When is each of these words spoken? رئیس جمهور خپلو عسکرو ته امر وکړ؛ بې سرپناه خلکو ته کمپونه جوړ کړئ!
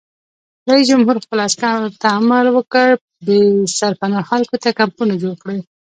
رئیس 0.69 0.85
جمهور 0.91 1.15
خپلو 1.23 1.41
عسکرو 1.49 1.95
ته 2.01 2.07
امر 2.19 2.45
وکړ؛ 2.51 2.89
بې 3.25 3.37
سرپناه 3.79 4.27
خلکو 4.31 4.55
ته 4.63 4.69
کمپونه 4.79 5.13
جوړ 5.21 5.35
کړئ! 5.41 5.59